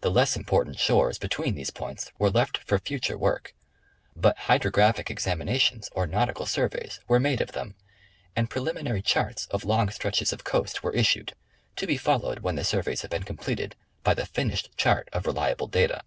[0.00, 3.54] The less important shores between these points were left for future work,
[4.18, 7.74] biit Hydrographic examinations or Nautical sur veys, were made of them,
[8.34, 11.34] and preliminary charts of long stretches of coast were issued,
[11.76, 15.66] to be followed when the surveys had been completed by the finished chart of reliable
[15.66, 16.00] data.